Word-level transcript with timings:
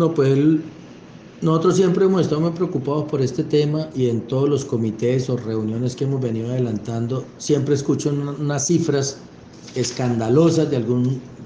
No, 0.00 0.14
pues 0.14 0.36
nosotros 1.40 1.76
siempre 1.76 2.04
hemos 2.06 2.22
estado 2.22 2.40
muy 2.40 2.52
preocupados 2.52 3.06
por 3.10 3.22
este 3.22 3.44
tema 3.44 3.90
y 3.94 4.08
en 4.08 4.26
todos 4.26 4.48
los 4.48 4.64
comités 4.64 5.28
o 5.30 5.36
reuniones 5.36 5.96
que 5.96 6.04
hemos 6.04 6.20
venido 6.20 6.50
adelantando, 6.50 7.34
siempre 7.38 7.74
escucho 7.74 8.10
una- 8.10 8.32
unas 8.32 8.66
cifras 8.66 9.30
escandalosas 9.74 10.70
de 10.70 10.76
algún, 10.76 11.36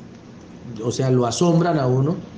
o 0.82 0.92
sea, 0.92 1.10
lo 1.10 1.26
asombran 1.26 1.78
a 1.78 1.86
uno 1.86 2.30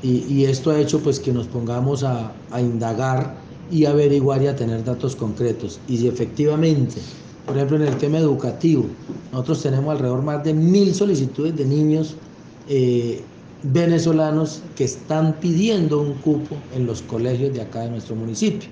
y, 0.00 0.18
y 0.42 0.46
esto 0.46 0.70
ha 0.70 0.80
hecho 0.80 1.02
pues 1.02 1.20
que 1.20 1.32
nos 1.32 1.48
pongamos 1.48 2.04
a, 2.04 2.46
a 2.50 2.60
indagar 2.62 3.42
y 3.68 3.86
averiguar 3.86 4.42
y 4.42 4.48
a 4.48 4.56
tener 4.56 4.84
datos 4.84 5.16
concretos. 5.16 5.82
Y 5.86 5.98
si 5.98 6.08
efectivamente, 6.08 7.10
por 7.44 7.56
ejemplo, 7.56 7.76
en 7.78 7.84
el 7.84 7.98
tema 7.98 8.18
educativo, 8.18 9.00
nosotros 9.32 9.62
tenemos 9.62 9.92
alrededor 9.92 10.22
más 10.22 10.44
de 10.44 10.54
mil 10.54 10.94
solicitudes 10.94 11.56
de 11.56 11.66
niños 11.66 12.20
eh, 12.66 13.33
venezolanos 13.72 14.62
que 14.76 14.84
están 14.84 15.34
pidiendo 15.40 16.00
un 16.00 16.14
cupo 16.14 16.56
en 16.74 16.86
los 16.86 17.00
colegios 17.02 17.54
de 17.54 17.62
acá 17.62 17.80
de 17.80 17.90
nuestro 17.90 18.14
municipio. 18.14 18.68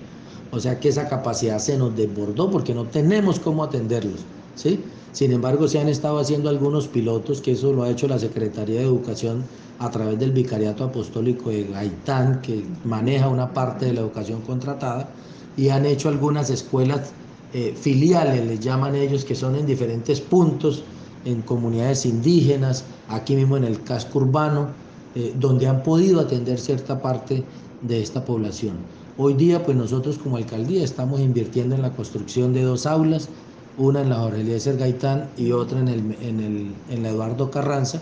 O 0.51 0.59
sea 0.59 0.79
que 0.79 0.89
esa 0.89 1.09
capacidad 1.09 1.57
se 1.57 1.77
nos 1.77 1.95
desbordó 1.95 2.51
porque 2.51 2.75
no 2.75 2.85
tenemos 2.85 3.39
cómo 3.39 3.63
atenderlos. 3.63 4.19
¿sí? 4.55 4.79
Sin 5.11 5.31
embargo, 5.31 5.67
se 5.67 5.79
han 5.79 5.89
estado 5.89 6.19
haciendo 6.19 6.49
algunos 6.49 6.87
pilotos, 6.87 7.41
que 7.41 7.53
eso 7.53 7.73
lo 7.73 7.83
ha 7.83 7.89
hecho 7.89 8.07
la 8.07 8.19
Secretaría 8.19 8.81
de 8.81 8.85
Educación 8.85 9.43
a 9.79 9.89
través 9.89 10.19
del 10.19 10.31
Vicariato 10.31 10.83
Apostólico 10.83 11.49
de 11.49 11.63
Gaitán, 11.63 12.41
que 12.41 12.63
maneja 12.85 13.27
una 13.29 13.51
parte 13.51 13.87
de 13.87 13.93
la 13.93 14.01
educación 14.01 14.41
contratada, 14.41 15.09
y 15.57 15.69
han 15.69 15.85
hecho 15.85 16.09
algunas 16.09 16.51
escuelas 16.51 17.11
eh, 17.53 17.75
filiales, 17.79 18.45
les 18.45 18.59
llaman 18.59 18.95
ellos, 18.95 19.25
que 19.25 19.33
son 19.33 19.55
en 19.55 19.65
diferentes 19.65 20.21
puntos, 20.21 20.83
en 21.25 21.41
comunidades 21.41 22.05
indígenas, 22.05 22.83
aquí 23.07 23.35
mismo 23.35 23.57
en 23.57 23.63
el 23.63 23.81
casco 23.83 24.19
urbano, 24.19 24.69
eh, 25.15 25.33
donde 25.39 25.67
han 25.67 25.83
podido 25.83 26.19
atender 26.19 26.59
cierta 26.59 27.01
parte 27.01 27.43
de 27.81 28.01
esta 28.01 28.23
población. 28.25 28.77
Hoy 29.17 29.35
día, 29.35 29.63
pues 29.63 29.77
nosotros 29.77 30.17
como 30.17 30.37
alcaldía 30.37 30.83
estamos 30.83 31.19
invirtiendo 31.19 31.75
en 31.75 31.83
la 31.83 31.91
construcción 31.91 32.53
de 32.53 32.63
dos 32.63 32.85
aulas, 32.85 33.29
una 33.77 34.01
en 34.01 34.09
la 34.09 34.17
Jorge 34.17 34.41
Eliezer 34.41 34.77
Gaitán 34.77 35.27
y 35.37 35.51
otra 35.51 35.79
en, 35.79 35.87
el, 35.87 35.99
en, 36.21 36.39
el, 36.39 36.71
en 36.89 37.03
la 37.03 37.09
Eduardo 37.09 37.51
Carranza. 37.51 37.99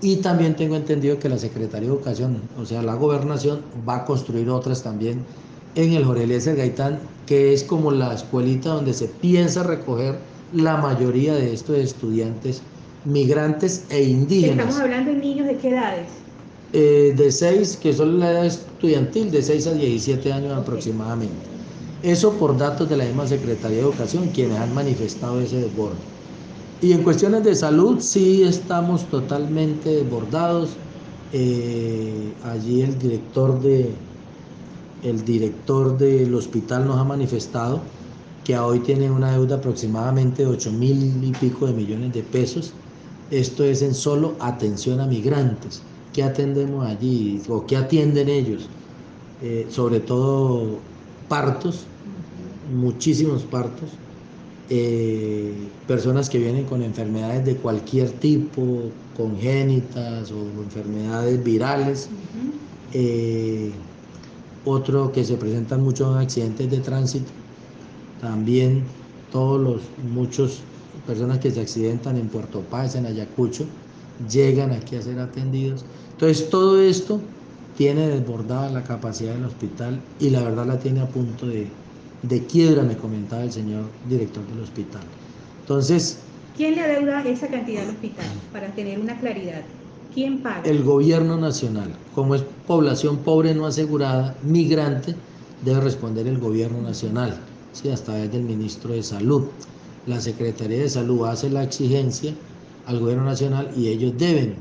Y 0.00 0.16
también 0.16 0.54
tengo 0.56 0.76
entendido 0.76 1.18
que 1.18 1.28
la 1.28 1.38
Secretaría 1.38 1.88
de 1.88 1.94
Educación, 1.94 2.40
o 2.60 2.64
sea, 2.64 2.82
la 2.82 2.94
gobernación, 2.94 3.60
va 3.88 3.96
a 3.96 4.04
construir 4.04 4.48
otras 4.50 4.82
también 4.82 5.24
en 5.74 5.92
el 5.92 6.04
Jorge 6.04 6.24
Eliezer 6.24 6.56
Gaitán, 6.56 6.98
que 7.26 7.52
es 7.52 7.64
como 7.64 7.90
la 7.90 8.14
escuelita 8.14 8.70
donde 8.70 8.94
se 8.94 9.06
piensa 9.08 9.62
recoger 9.62 10.18
la 10.52 10.76
mayoría 10.76 11.34
de 11.34 11.52
estos 11.52 11.76
estudiantes 11.76 12.62
migrantes 13.04 13.84
e 13.90 14.02
indígenas. 14.02 14.58
Estamos 14.58 14.80
hablando 14.80 15.12
de 15.12 15.18
niños 15.18 15.46
de 15.46 15.56
qué 15.56 15.70
edades. 15.70 16.06
Eh, 16.74 17.12
de 17.14 17.30
6, 17.30 17.78
que 17.82 17.92
son 17.92 18.18
la 18.18 18.30
edad 18.30 18.46
estudiantil, 18.46 19.30
de 19.30 19.42
6 19.42 19.66
a 19.66 19.72
17 19.74 20.32
años 20.32 20.56
aproximadamente. 20.56 21.34
Eso 22.02 22.32
por 22.32 22.56
datos 22.56 22.88
de 22.88 22.96
la 22.96 23.04
misma 23.04 23.26
Secretaría 23.26 23.76
de 23.76 23.82
Educación, 23.82 24.28
quienes 24.28 24.58
han 24.58 24.74
manifestado 24.74 25.38
ese 25.40 25.56
desborde. 25.60 25.98
Y 26.80 26.92
en 26.92 27.02
cuestiones 27.02 27.44
de 27.44 27.54
salud, 27.54 28.00
sí 28.00 28.42
estamos 28.42 29.04
totalmente 29.10 29.90
desbordados. 29.96 30.70
Eh, 31.34 32.32
allí 32.42 32.80
el 32.80 32.98
director, 32.98 33.60
de, 33.60 33.90
el 35.02 35.24
director 35.26 35.98
del 35.98 36.34
hospital 36.34 36.86
nos 36.86 36.98
ha 36.98 37.04
manifestado 37.04 37.80
que 38.44 38.58
hoy 38.58 38.80
tiene 38.80 39.10
una 39.10 39.32
deuda 39.32 39.56
aproximadamente 39.56 40.42
de 40.42 40.48
8 40.48 40.72
mil 40.72 41.22
y 41.22 41.32
pico 41.32 41.66
de 41.66 41.74
millones 41.74 42.14
de 42.14 42.22
pesos. 42.22 42.72
Esto 43.30 43.62
es 43.62 43.82
en 43.82 43.94
solo 43.94 44.34
atención 44.40 45.00
a 45.00 45.06
migrantes. 45.06 45.82
¿Qué 46.12 46.22
atendemos 46.22 46.86
allí 46.86 47.40
o 47.48 47.66
qué 47.66 47.76
atienden 47.76 48.28
ellos? 48.28 48.68
Eh, 49.42 49.66
sobre 49.70 50.00
todo 50.00 50.78
partos, 51.28 51.86
muchísimos 52.74 53.42
partos, 53.42 53.90
eh, 54.68 55.52
personas 55.86 56.30
que 56.30 56.38
vienen 56.38 56.64
con 56.64 56.82
enfermedades 56.82 57.44
de 57.44 57.56
cualquier 57.56 58.10
tipo, 58.10 58.90
congénitas 59.16 60.30
o 60.30 60.62
enfermedades 60.62 61.42
virales, 61.42 62.08
eh, 62.92 63.72
otro 64.64 65.10
que 65.12 65.24
se 65.24 65.36
presentan 65.36 65.82
muchos 65.82 66.16
accidentes 66.16 66.70
de 66.70 66.78
tránsito, 66.78 67.30
también 68.20 68.84
todos 69.32 69.60
los 69.60 69.80
muchos 70.14 70.60
personas 71.06 71.38
que 71.38 71.50
se 71.50 71.60
accidentan 71.60 72.16
en 72.16 72.28
Puerto 72.28 72.60
Paz, 72.60 72.94
en 72.94 73.06
Ayacucho, 73.06 73.64
llegan 74.30 74.70
aquí 74.72 74.96
a 74.96 75.02
ser 75.02 75.18
atendidos. 75.18 75.84
Entonces 76.22 76.50
todo 76.50 76.80
esto 76.80 77.20
tiene 77.76 78.06
desbordada 78.06 78.70
la 78.70 78.84
capacidad 78.84 79.34
del 79.34 79.44
hospital 79.44 80.00
y 80.20 80.30
la 80.30 80.40
verdad 80.44 80.66
la 80.66 80.78
tiene 80.78 81.00
a 81.00 81.08
punto 81.08 81.48
de, 81.48 81.66
de 82.22 82.46
quiebra, 82.46 82.84
me 82.84 82.96
comentaba 82.96 83.42
el 83.42 83.50
señor 83.50 83.86
director 84.08 84.46
del 84.46 84.60
hospital. 84.60 85.02
Entonces, 85.62 86.18
¿Quién 86.56 86.76
le 86.76 86.82
adeuda 86.82 87.24
esa 87.24 87.48
cantidad 87.48 87.82
al 87.82 87.90
hospital? 87.90 88.26
Para 88.52 88.68
tener 88.68 89.00
una 89.00 89.18
claridad. 89.18 89.62
¿Quién 90.14 90.38
paga? 90.44 90.62
el 90.62 90.84
gobierno 90.84 91.38
nacional, 91.38 91.90
como 92.14 92.36
es 92.36 92.44
población 92.68 93.16
pobre 93.16 93.52
no 93.52 93.66
asegurada, 93.66 94.36
migrante, 94.44 95.16
debe 95.64 95.80
responder 95.80 96.28
el 96.28 96.38
gobierno 96.38 96.82
nacional, 96.82 97.36
¿sí? 97.72 97.88
hasta 97.88 98.14
desde 98.14 98.36
el 98.36 98.44
ministro 98.44 98.92
de 98.92 99.02
Salud. 99.02 99.46
La 100.06 100.20
Secretaría 100.20 100.82
de 100.82 100.88
Salud 100.88 101.26
hace 101.26 101.50
la 101.50 101.64
exigencia 101.64 102.32
al 102.86 103.00
gobierno 103.00 103.24
nacional 103.24 103.72
y 103.76 103.88
ellos 103.88 104.12
deben 104.16 104.54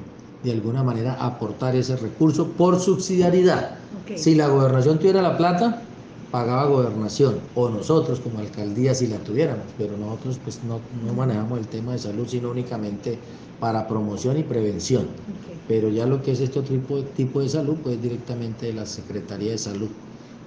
de 0.43 0.51
alguna 0.51 0.83
manera 0.83 1.13
aportar 1.13 1.75
ese 1.75 1.95
recurso 1.95 2.47
por 2.47 2.79
subsidiariedad. 2.79 3.77
Si 4.15 4.35
la 4.35 4.47
gobernación 4.47 4.97
tuviera 4.97 5.21
la 5.21 5.37
plata, 5.37 5.81
pagaba 6.31 6.65
gobernación, 6.65 7.35
o 7.55 7.69
nosotros 7.69 8.19
como 8.19 8.39
alcaldía 8.39 8.95
si 8.95 9.07
la 9.07 9.17
tuviéramos, 9.17 9.65
pero 9.77 9.97
nosotros 9.97 10.39
pues 10.43 10.61
no, 10.63 10.79
no 11.05 11.13
manejamos 11.13 11.59
el 11.59 11.67
tema 11.67 11.91
de 11.91 11.99
salud, 11.99 12.25
sino 12.27 12.51
únicamente 12.51 13.19
para 13.59 13.87
promoción 13.87 14.37
y 14.37 14.43
prevención. 14.43 15.07
Pero 15.67 15.89
ya 15.89 16.05
lo 16.05 16.21
que 16.21 16.31
es 16.31 16.39
este 16.39 16.59
otro 16.59 16.75
tipo, 16.75 17.01
tipo 17.15 17.41
de 17.41 17.49
salud, 17.49 17.75
pues 17.83 18.01
directamente 18.01 18.67
de 18.67 18.73
la 18.73 18.85
Secretaría 18.85 19.51
de 19.51 19.57
Salud. 19.57 19.89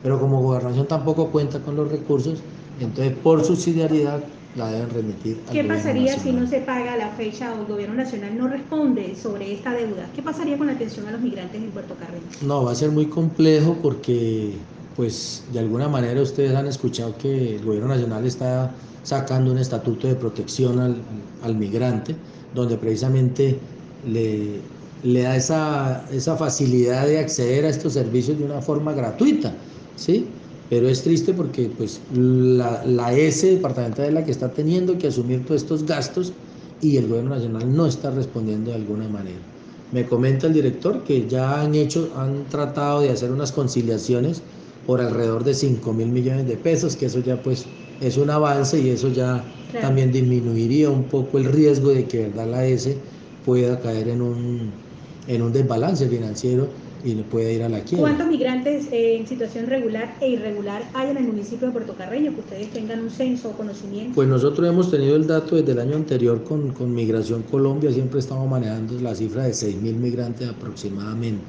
Pero 0.02 0.18
como 0.18 0.42
gobernación 0.42 0.86
tampoco 0.86 1.28
cuenta 1.28 1.60
con 1.60 1.76
los 1.76 1.90
recursos, 1.90 2.40
entonces 2.80 3.14
por 3.22 3.44
subsidiariedad 3.44 4.20
la 4.56 4.70
deben 4.70 4.90
remitir 4.90 5.42
al 5.46 5.52
¿Qué 5.52 5.64
pasaría 5.64 6.18
si 6.18 6.32
no 6.32 6.46
se 6.46 6.60
paga 6.60 6.96
la 6.96 7.10
fecha 7.10 7.52
o 7.54 7.60
el 7.60 7.66
gobierno 7.66 7.94
nacional 7.94 8.36
no 8.36 8.48
responde 8.48 9.16
sobre 9.16 9.52
esta 9.52 9.72
deuda? 9.72 10.10
¿Qué 10.14 10.22
pasaría 10.22 10.56
con 10.56 10.66
la 10.68 10.74
atención 10.74 11.06
a 11.08 11.12
los 11.12 11.20
migrantes 11.20 11.62
en 11.62 11.72
Puerto 11.72 11.96
Carreño? 11.96 12.22
No, 12.40 12.64
va 12.64 12.72
a 12.72 12.74
ser 12.74 12.90
muy 12.90 13.08
complejo 13.08 13.80
porque, 13.82 14.66
pues, 14.94 15.48
de 15.52 15.58
alguna 15.58 15.88
manera 15.88 16.22
ustedes 16.22 16.54
han 16.54 16.66
escuchado 16.66 17.16
que 17.18 17.56
el 17.56 17.64
gobierno 17.64 17.88
nacional 17.88 18.26
está 18.26 18.70
sacando 19.02 19.52
un 19.52 19.58
estatuto 19.58 20.06
de 20.08 20.14
protección 20.16 20.78
al, 20.78 21.02
al 21.42 21.56
migrante, 21.56 22.16
donde 22.52 22.78
precisamente 22.78 23.58
le, 24.02 24.70
le 25.02 25.22
da 25.22 25.36
esa, 25.36 26.06
esa 26.10 26.36
facilidad 26.36 27.06
de 27.06 27.18
acceder 27.18 27.64
a 27.66 27.68
estos 27.68 27.92
servicios 27.94 28.38
de 28.38 28.44
una 28.44 28.62
forma 28.62 28.92
gratuita, 28.94 29.52
¿sí? 29.96 30.40
Pero 30.68 30.88
es 30.88 31.02
triste 31.02 31.34
porque, 31.34 31.70
pues, 31.70 32.06
la, 32.08 32.84
la 32.84 33.12
S 33.14 33.46
departamental 33.46 34.06
es 34.06 34.12
la 34.14 34.24
que 34.24 34.30
está 34.30 34.52
teniendo 34.52 34.98
que 34.98 35.08
asumir 35.08 35.44
todos 35.44 35.62
estos 35.62 35.84
gastos 35.86 36.38
y 36.78 36.96
el 36.96 37.06
gobierno 37.08 37.30
nacional 37.30 37.72
no 37.74 37.86
está 37.86 38.10
respondiendo 38.10 38.70
de 38.70 38.76
alguna 38.76 39.08
manera. 39.08 39.48
Me 39.90 40.06
comenta 40.06 40.46
el 40.46 40.52
director 40.54 41.04
que 41.04 41.28
ya 41.28 41.60
han 41.62 41.74
hecho, 41.74 42.12
han 42.16 42.48
tratado 42.48 43.00
de 43.00 43.10
hacer 43.10 43.30
unas 43.30 43.52
conciliaciones 43.52 44.46
por 44.82 45.00
alrededor 45.00 45.44
de 45.44 45.54
5 45.54 45.92
mil 45.92 46.10
millones 46.10 46.46
de 46.46 46.56
pesos, 46.58 46.96
que 46.96 47.06
eso 47.06 47.20
ya 47.20 47.42
pues 47.42 47.74
es 47.98 48.16
un 48.16 48.30
avance 48.30 48.80
y 48.80 48.88
eso 48.90 49.08
ya 49.08 49.54
Claro. 49.66 49.88
también 49.88 50.12
disminuiría 50.12 50.90
un 50.90 51.08
poco 51.08 51.38
el 51.38 51.44
riesgo 51.46 51.90
de 51.90 52.06
que 52.08 52.18
verdad 52.28 52.46
la 52.48 52.66
S 52.66 53.04
pueda 53.42 53.80
caer 53.80 54.08
en 54.08 54.22
un, 54.22 54.84
en 55.26 55.42
un 55.42 55.52
desbalance 55.52 56.08
financiero 56.08 56.74
y 57.04 57.14
le 57.14 57.22
pueda 57.22 57.50
ir 57.50 57.62
a 57.62 57.68
la 57.68 57.80
quiebra. 57.80 58.08
¿Cuántos 58.08 58.26
migrantes 58.28 58.86
eh, 58.90 59.16
en 59.16 59.26
situación 59.26 59.66
regular 59.66 60.16
e 60.20 60.30
irregular 60.30 60.82
hay 60.94 61.10
en 61.10 61.18
el 61.18 61.24
municipio 61.24 61.66
de 61.68 61.72
Puerto 61.72 61.94
Carreño? 61.94 62.32
Que 62.32 62.40
ustedes 62.40 62.70
tengan 62.70 63.00
un 63.00 63.10
censo 63.10 63.50
o 63.50 63.52
conocimiento. 63.52 64.14
Pues 64.14 64.28
nosotros 64.28 64.66
hemos 64.66 64.90
tenido 64.90 65.16
el 65.16 65.26
dato 65.26 65.56
desde 65.56 65.72
el 65.72 65.80
año 65.80 65.96
anterior 65.96 66.42
con, 66.44 66.70
con 66.70 66.94
Migración 66.94 67.42
Colombia, 67.42 67.92
siempre 67.92 68.20
estamos 68.20 68.48
manejando 68.48 68.98
la 69.00 69.14
cifra 69.14 69.44
de 69.44 69.54
6 69.54 69.76
mil 69.76 69.96
migrantes 69.96 70.48
aproximadamente. 70.48 71.44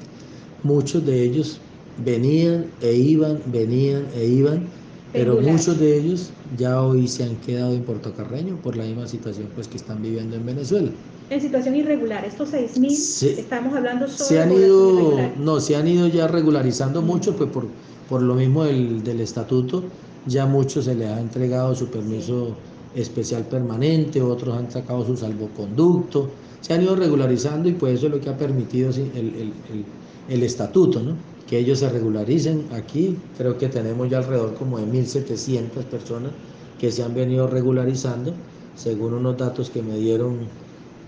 Muchos 0.63 1.06
de 1.06 1.24
ellos 1.24 1.60
venían 2.04 2.66
e 2.81 2.94
iban, 2.94 3.40
venían 3.46 4.06
e 4.16 4.25
iban, 4.25 4.68
pero 5.13 5.36
Regular. 5.36 5.54
muchos 5.54 5.80
de 5.80 5.98
ellos 5.98 6.31
ya 6.58 6.81
hoy 6.81 7.08
se 7.08 7.24
han 7.24 7.36
quedado 7.38 7.74
en 7.74 7.84
Puerto 7.84 8.13
Carreño 8.13 8.58
por 8.58 8.75
la 8.75 8.84
misma 8.84 9.08
situación 9.08 9.48
pues, 9.56 9.68
que 9.68 9.78
están 9.78 10.01
viviendo 10.01 10.36
en 10.36 10.46
Venezuela. 10.46 10.90
En 11.30 11.42
situación 11.42 11.75
irregular, 11.75 12.24
estos 12.24 12.50
6.000, 12.50 12.92
Sí. 12.95 13.30
estamos 13.38 13.74
hablando 13.75 14.07
solo 14.07 14.30
Se 14.30 14.39
han 14.39 14.50
de 14.50 14.56
ido, 14.68 14.94
irregular. 14.94 15.33
no, 15.38 15.60
se 15.60 15.75
han 15.75 15.88
ido 15.88 16.07
ya 16.07 16.27
regularizando 16.27 17.01
mucho, 17.01 17.36
pues 17.36 17.50
por, 17.50 17.68
por 18.07 18.22
lo 18.22 18.36
mismo 18.36 18.63
del, 18.63 19.04
del 19.04 19.22
estatuto, 19.22 19.83
ya 20.27 20.45
muchos 20.45 20.86
se 20.86 20.94
les 20.94 21.07
ha 21.07 21.19
entregado 21.19 21.74
su 21.75 21.88
permiso 21.89 22.56
especial 22.94 23.44
permanente, 23.48 24.22
otros 24.22 24.56
han 24.56 24.69
sacado 24.72 25.04
su 25.06 25.18
salvoconducto, 25.18 26.30
se 26.62 26.74
han 26.74 26.83
ido 26.83 26.95
regularizando 26.95 27.69
y 27.69 27.74
pues 27.74 27.95
eso 27.98 28.06
es 28.07 28.12
lo 28.13 28.22
que 28.22 28.30
ha 28.30 28.38
permitido 28.38 28.89
el, 28.92 29.00
el- 29.16 29.54
el- 29.72 29.86
el 30.27 30.44
estatuto, 30.44 31.01
¿no? 31.01 31.13
que 31.48 31.60
ellos 31.60 31.80
se 31.80 31.89
regularicen. 31.89 32.62
Aquí 32.72 33.16
creo 33.38 33.57
que 33.57 33.68
tenemos 33.69 34.10
ya 34.10 34.18
alrededor 34.19 34.56
como 34.56 34.80
de 34.80 34.86
1.700 34.88 35.86
personas 35.86 36.31
que 36.80 36.92
se 36.92 37.04
han 37.04 37.13
venido 37.13 37.48
regularizando, 37.48 38.33
según 38.75 39.13
unos 39.13 39.38
datos 39.38 39.69
que 39.69 39.81
me 39.83 39.95
dieron 39.98 40.50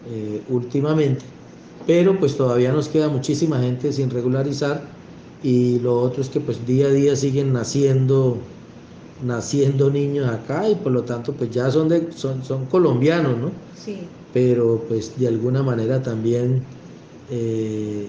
eh, 0.09 0.41
últimamente. 0.49 1.23
Pero 1.85 2.19
pues 2.19 2.35
todavía 2.35 2.71
nos 2.71 2.89
queda 2.89 3.09
muchísima 3.09 3.59
gente 3.59 3.93
sin 3.93 4.09
regularizar 4.09 4.81
y 5.43 5.79
lo 5.79 5.99
otro 5.99 6.21
es 6.21 6.29
que 6.29 6.39
pues 6.39 6.65
día 6.65 6.87
a 6.87 6.91
día 6.91 7.15
siguen 7.15 7.53
naciendo 7.53 8.37
naciendo 9.23 9.89
niños 9.89 10.29
acá 10.29 10.69
y 10.69 10.75
por 10.75 10.91
lo 10.91 11.03
tanto 11.03 11.33
pues 11.33 11.49
ya 11.49 11.71
son 11.71 11.89
de 11.89 12.11
son, 12.11 12.43
son 12.43 12.65
colombianos, 12.65 13.37
¿no? 13.37 13.51
Sí. 13.75 13.99
Pero 14.33 14.83
pues 14.87 15.17
de 15.17 15.27
alguna 15.27 15.63
manera 15.63 16.01
también 16.01 16.63
eh, 17.31 18.07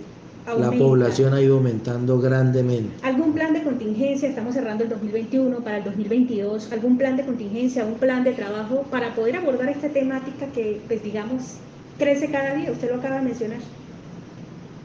la 0.56 0.70
población 0.72 1.34
ha 1.34 1.42
ido 1.42 1.56
aumentando 1.56 2.18
grandemente. 2.20 2.90
¿Algún 3.02 3.32
plan 3.32 3.52
de 3.52 3.62
contingencia? 3.62 4.28
Estamos 4.28 4.54
cerrando 4.54 4.84
el 4.84 4.90
2021 4.90 5.58
para 5.58 5.78
el 5.78 5.84
2022. 5.84 6.72
¿Algún 6.72 6.96
plan 6.96 7.16
de 7.16 7.24
contingencia, 7.24 7.84
un 7.84 7.94
plan 7.94 8.24
de 8.24 8.32
trabajo 8.32 8.84
para 8.90 9.14
poder 9.14 9.36
abordar 9.36 9.68
esta 9.68 9.88
temática 9.88 10.46
que, 10.46 10.80
pues 10.86 11.02
digamos, 11.02 11.58
crece 11.98 12.30
cada 12.30 12.54
día? 12.54 12.72
Usted 12.72 12.90
lo 12.90 12.96
acaba 12.96 13.16
de 13.16 13.22
mencionar. 13.22 13.58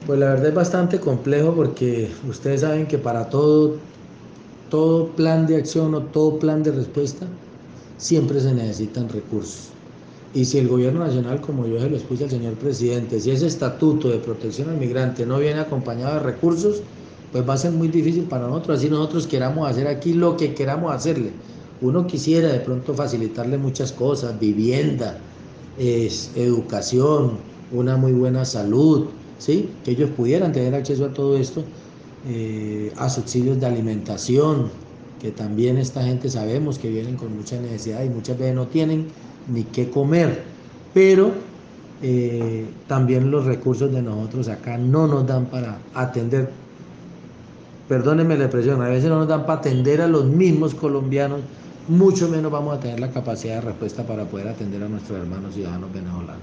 Pues 0.06 0.20
la 0.20 0.30
verdad 0.30 0.48
es 0.48 0.54
bastante 0.54 1.00
complejo 1.00 1.54
porque 1.54 2.10
ustedes 2.28 2.62
saben 2.62 2.88
que 2.88 2.98
para 2.98 3.30
todo, 3.30 3.78
todo 4.70 5.08
plan 5.10 5.48
de 5.48 5.56
acción 5.56 5.96
o 5.96 6.02
todo 6.02 6.40
plan 6.40 6.62
de 6.64 6.72
respuesta 6.72 7.26
siempre 7.98 8.42
se 8.42 8.54
necesitan 8.54 9.08
recursos. 9.08 9.70
Y 10.34 10.46
si 10.46 10.58
el 10.58 10.68
gobierno 10.68 11.00
nacional, 11.06 11.40
como 11.40 11.68
yo 11.68 11.80
se 11.80 11.90
lo 11.90 11.96
expuse 11.96 12.24
al 12.24 12.32
señor 12.32 12.56
presidente, 12.56 13.20
si 13.20 13.32
ese 13.32 13.48
estatuto 13.48 14.10
de 14.10 14.18
protección 14.18 14.70
al 14.70 14.78
migrante 14.78 15.26
no 15.26 15.38
viene 15.38 15.60
acompañado 15.60 16.16
de 16.16 16.20
recursos, 16.22 16.82
pues 17.32 17.48
va 17.48 17.54
a 17.54 17.58
ser 17.58 17.72
muy 17.72 17.88
difícil 17.88 18.24
para 18.24 18.48
nosotros, 18.48 18.80
así 18.80 18.90
nosotros 18.90 19.28
queramos 19.28 19.70
hacer 19.70 19.88
aquí 19.88 20.14
lo 20.14 20.36
que 20.36 20.54
queramos 20.54 20.94
hacerle. 20.94 21.32
Uno 21.82 22.08
quisiera 22.08 22.50
de 22.50 22.60
pronto 22.60 22.94
facilitarle 22.94 23.58
muchas 23.58 23.92
cosas, 23.92 24.40
vivienda, 24.40 25.18
es, 25.78 26.32
educación, 26.36 27.38
una 27.72 27.98
muy 27.98 28.14
buena 28.14 28.46
salud, 28.46 29.08
¿sí? 29.40 29.70
que 29.84 29.92
ellos 29.92 30.10
pudieran 30.12 30.52
tener 30.52 30.76
acceso 30.76 31.06
a 31.06 31.14
todo 31.14 31.38
esto, 31.38 31.64
eh, 32.28 32.92
a 32.98 33.10
subsidios 33.10 33.60
de 33.60 33.66
alimentación, 33.66 34.70
que 35.22 35.32
también 35.32 35.78
esta 35.78 36.04
gente 36.04 36.30
sabemos 36.30 36.78
que 36.78 36.90
vienen 36.90 37.16
con 37.16 37.36
mucha 37.36 37.60
necesidad 37.60 38.04
y 38.04 38.10
muchas 38.10 38.38
veces 38.38 38.56
no 38.56 38.68
tienen 38.68 39.08
ni 39.52 39.64
qué 39.64 39.90
comer, 39.90 40.44
pero 40.94 41.32
eh, 42.02 42.66
también 42.88 43.32
los 43.32 43.46
recursos 43.46 43.92
de 43.92 44.02
nosotros 44.02 44.50
acá 44.50 44.78
no 44.78 45.08
nos 45.08 45.26
dan 45.26 45.46
para 45.46 45.78
atender, 45.94 46.50
perdónenme 47.88 48.38
la 48.38 48.46
expresión, 48.46 48.82
a 48.82 48.90
veces 48.90 49.10
no 49.10 49.20
nos 49.20 49.28
dan 49.28 49.46
para 49.46 49.60
atender 49.60 50.02
a 50.02 50.08
los 50.08 50.26
mismos 50.26 50.76
colombianos, 50.76 51.40
mucho 51.88 52.30
menos 52.30 52.52
vamos 52.52 52.78
a 52.78 52.80
tener 52.80 53.00
la 53.00 53.10
capacidad 53.10 53.56
de 53.56 53.62
respuesta 53.62 54.04
para 54.04 54.26
poder 54.26 54.48
atender 54.48 54.84
a 54.84 54.88
nuestros 54.88 55.20
hermanos 55.20 55.54
ciudadanos 55.54 55.92
venezolanos. 55.94 56.42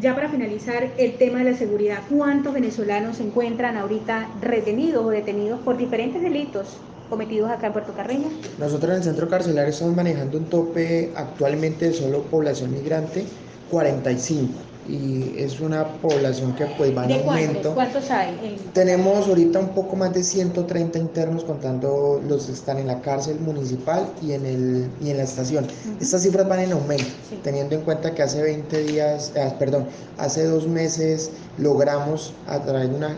Ya 0.00 0.14
para 0.14 0.28
finalizar 0.28 0.90
el 0.98 1.14
tema 1.14 1.38
de 1.38 1.52
la 1.52 1.56
seguridad, 1.56 2.00
¿cuántos 2.10 2.52
venezolanos 2.52 3.18
se 3.18 3.22
encuentran 3.22 3.76
ahorita 3.76 4.28
retenidos 4.42 5.04
o 5.04 5.10
detenidos 5.10 5.60
por 5.60 5.76
diferentes 5.76 6.20
delitos 6.20 6.76
cometidos 7.08 7.50
acá 7.50 7.68
en 7.68 7.72
Puerto 7.72 7.92
Carreño? 7.92 8.28
Nosotros 8.58 8.90
en 8.90 8.96
el 8.98 9.04
centro 9.04 9.28
carcelario 9.28 9.70
estamos 9.70 9.94
manejando 9.94 10.38
un 10.38 10.46
tope 10.46 11.12
actualmente 11.14 11.86
de 11.86 11.92
solo 11.94 12.22
población 12.22 12.72
migrante 12.72 13.24
45 13.70 14.73
y 14.88 15.34
es 15.38 15.60
una 15.60 15.84
población 15.94 16.54
que 16.54 16.66
pues 16.76 16.96
va 16.96 17.02
en 17.04 17.08
¿De 17.08 17.20
cuántos? 17.22 17.46
aumento. 17.46 17.74
¿Cuántos 17.74 18.10
hay? 18.10 18.38
En- 18.42 18.72
Tenemos 18.72 19.26
ahorita 19.28 19.58
un 19.58 19.68
poco 19.68 19.96
más 19.96 20.12
de 20.12 20.22
130 20.22 20.98
internos 20.98 21.44
contando 21.44 22.20
los 22.28 22.46
que 22.46 22.52
están 22.52 22.78
en 22.78 22.88
la 22.88 23.00
cárcel 23.00 23.38
municipal 23.40 24.06
y 24.22 24.32
en, 24.32 24.44
el, 24.46 24.88
y 25.02 25.10
en 25.10 25.16
la 25.16 25.22
estación. 25.22 25.66
Estas 26.00 26.22
cifras 26.22 26.46
van 26.48 26.60
en 26.60 26.72
aumento, 26.72 27.04
Sí. 27.30 27.40
teniendo 27.42 27.74
en 27.74 27.82
cuenta 27.82 28.14
que 28.14 28.22
hace 28.22 28.42
20 28.42 28.82
días, 28.84 29.32
ah, 29.38 29.54
perdón, 29.58 29.86
hace 30.18 30.44
dos 30.44 30.66
meses 30.68 31.30
logramos 31.58 32.32
a 32.46 32.60
través 32.60 32.90
de 32.90 32.96
una 32.96 33.16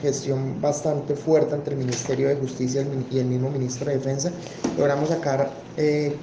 gestión 0.00 0.60
bastante 0.60 1.14
fuerte 1.14 1.54
entre 1.54 1.74
el 1.74 1.80
Ministerio 1.80 2.28
de 2.28 2.36
Justicia 2.36 2.86
y 3.10 3.18
el 3.18 3.26
mismo 3.26 3.50
Ministro 3.50 3.90
de 3.90 3.96
Defensa, 3.96 4.30
logramos 4.78 5.08
sacar 5.08 5.50
eh, 5.76 6.16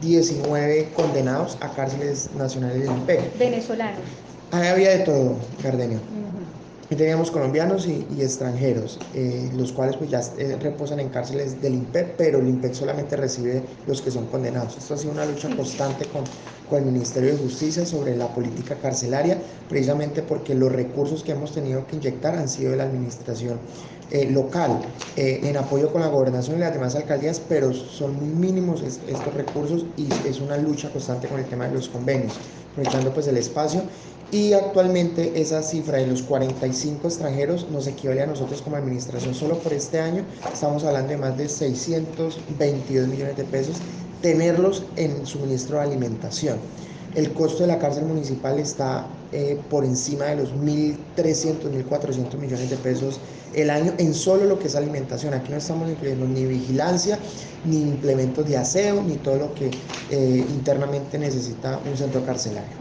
19 0.00 0.92
condenados 0.94 1.58
a 1.60 1.70
cárceles 1.72 2.30
nacionales 2.34 2.82
del 2.82 2.90
INPE. 2.90 3.32
venezolanos. 3.38 4.00
Ahí 4.52 4.66
había 4.68 4.90
de 4.90 4.98
todo, 5.00 5.36
Gardenio. 5.62 5.98
Ujú. 5.98 6.40
Y 6.92 6.96
teníamos 6.96 7.30
colombianos 7.30 7.86
y, 7.86 8.04
y 8.10 8.22
extranjeros, 8.22 8.98
eh, 9.14 9.48
los 9.54 9.72
cuales 9.72 9.96
pues 9.96 10.10
ya 10.10 10.20
eh, 10.38 10.56
reposan 10.60 10.98
en 10.98 11.08
cárceles 11.10 11.60
del 11.60 11.74
INPEC, 11.74 12.16
pero 12.16 12.40
el 12.40 12.48
INPEC 12.48 12.74
solamente 12.74 13.16
recibe 13.16 13.62
los 13.86 14.02
que 14.02 14.10
son 14.10 14.26
condenados. 14.26 14.76
Esto 14.76 14.94
ha 14.94 14.96
sido 14.96 15.12
una 15.12 15.24
lucha 15.24 15.48
constante 15.54 16.06
con, 16.08 16.24
con 16.70 16.78
el 16.80 16.86
Ministerio 16.86 17.32
de 17.32 17.38
Justicia 17.38 17.84
sobre 17.86 18.16
la 18.16 18.32
política 18.32 18.78
carcelaria, 18.78 19.42
precisamente 19.68 20.22
porque 20.22 20.54
los 20.54 20.72
recursos 20.72 21.24
que 21.24 21.32
hemos 21.32 21.52
tenido 21.52 21.86
que 21.86 21.96
inyectar 21.96 22.36
han 22.36 22.48
sido 22.48 22.70
de 22.72 22.78
la 22.78 22.84
administración 22.84 23.66
eh, 24.08 24.26
local, 24.30 24.94
eh, 25.14 25.40
en 25.48 25.56
apoyo 25.56 25.92
con 25.92 26.00
la 26.02 26.08
gobernación 26.08 26.56
y 26.56 26.60
las 26.60 26.72
demás 26.72 26.94
alcaldías, 26.96 27.40
pero 27.40 27.72
son 27.74 28.14
muy 28.16 28.32
mínimos 28.32 28.82
es- 28.82 29.02
estos 29.06 29.34
recursos 29.34 29.88
y 29.96 30.26
es 30.26 30.40
una 30.40 30.56
lucha 30.58 30.90
constante 30.92 31.28
con 31.28 31.38
el 31.40 31.48
tema 31.48 31.68
de 31.68 31.74
los 31.74 31.88
convenios, 31.88 32.40
aprovechando 32.70 33.12
pues 33.12 33.26
el 33.28 33.36
espacio 33.36 33.88
y 34.32 34.52
actualmente 34.52 35.40
esa 35.40 35.62
cifra 35.62 35.98
de 35.98 36.06
los 36.06 36.22
45 36.22 37.08
extranjeros 37.08 37.68
nos 37.70 37.86
equivale 37.88 38.22
a 38.22 38.26
nosotros 38.26 38.62
como 38.62 38.76
administración 38.76 39.34
solo 39.34 39.60
por 39.62 39.72
este 39.74 39.98
año. 40.00 40.28
Estamos 40.52 40.84
hablando 40.84 41.10
de 41.10 41.16
más 41.18 41.36
de 41.36 41.48
622 41.48 43.08
millones 43.08 43.36
de 43.36 43.44
pesos 43.44 43.82
tenerlos 44.22 44.84
en 44.96 45.26
suministro 45.26 45.78
de 45.78 45.84
alimentación. 45.84 46.58
El 47.14 47.32
costo 47.32 47.62
de 47.62 47.68
la 47.68 47.78
cárcel 47.78 48.04
municipal 48.04 48.58
está 48.58 49.06
eh, 49.32 49.58
por 49.68 49.84
encima 49.84 50.26
de 50.26 50.36
los 50.36 50.54
1.300, 50.54 51.86
1.400 51.88 52.36
millones 52.36 52.70
de 52.70 52.76
pesos 52.76 53.20
el 53.54 53.70
año 53.70 53.92
en 53.98 54.14
solo 54.14 54.44
lo 54.44 54.58
que 54.58 54.68
es 54.68 54.76
alimentación. 54.76 55.34
Aquí 55.34 55.50
no 55.50 55.58
estamos 55.58 55.88
incluyendo 55.88 56.26
ni 56.26 56.44
vigilancia, 56.44 57.18
ni 57.64 57.82
implementos 57.82 58.46
de 58.46 58.56
aseo, 58.56 59.02
ni 59.02 59.16
todo 59.16 59.36
lo 59.36 59.54
que 59.54 59.70
eh, 60.10 60.44
internamente 60.48 61.18
necesita 61.18 61.80
un 61.88 61.96
centro 61.96 62.24
carcelario. 62.24 62.76